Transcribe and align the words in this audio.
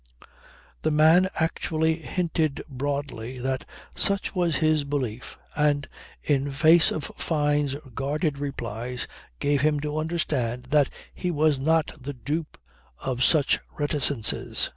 The 0.81 0.89
man 0.89 1.29
actually 1.35 1.97
hinted 1.97 2.63
broadly 2.67 3.37
that 3.39 3.65
such 3.93 4.33
was 4.33 4.55
his 4.55 4.83
belief 4.83 5.37
and 5.55 5.87
in 6.23 6.49
face 6.49 6.89
of 6.89 7.11
Fyne's 7.17 7.75
guarded 7.93 8.39
replies 8.39 9.05
gave 9.37 9.61
him 9.61 9.79
to 9.81 9.99
understand 9.99 10.63
that 10.71 10.89
he 11.13 11.29
was 11.29 11.59
not 11.59 11.91
the 12.01 12.13
dupe 12.13 12.57
of 12.99 13.23
such 13.23 13.59
reticences. 13.77 14.69